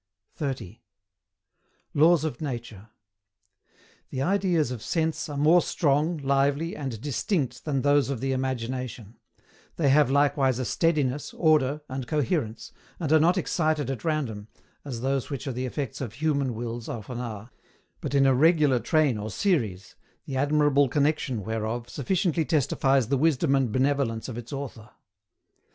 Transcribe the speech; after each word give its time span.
30. 0.33 0.81
LAWS 1.93 2.23
OF 2.23 2.41
NATURE. 2.41 2.89
The 4.09 4.23
ideas 4.23 4.71
of 4.71 4.81
Sense 4.81 5.29
are 5.29 5.37
more 5.37 5.61
strong, 5.61 6.17
lively, 6.17 6.75
and 6.75 6.99
DISTINCT 6.99 7.65
than 7.65 7.83
those 7.83 8.09
of 8.09 8.19
the 8.19 8.31
imagination; 8.31 9.17
they 9.75 9.89
have 9.89 10.09
likewise 10.09 10.57
a 10.57 10.65
steadiness, 10.65 11.35
order, 11.35 11.81
and 11.87 12.07
coherence, 12.07 12.71
and 12.99 13.11
are 13.11 13.19
not 13.19 13.37
excited 13.37 13.91
at 13.91 14.03
random, 14.03 14.47
as 14.83 15.01
those 15.01 15.29
which 15.29 15.45
are 15.45 15.53
the 15.53 15.67
effects 15.67 16.01
of 16.01 16.13
human 16.13 16.55
wills 16.55 16.89
often 16.89 17.19
are, 17.19 17.51
but 17.99 18.15
in 18.15 18.25
a 18.25 18.33
regular 18.33 18.79
train 18.79 19.19
or 19.19 19.29
series, 19.29 19.95
the 20.25 20.35
admirable 20.35 20.89
connexion 20.89 21.43
whereof 21.43 21.87
sufficiently 21.87 22.43
testifies 22.43 23.09
the 23.09 23.19
wisdom 23.19 23.53
and 23.55 23.71
benevolence 23.71 24.27
of 24.27 24.35
its 24.35 24.51
Author. 24.51 24.89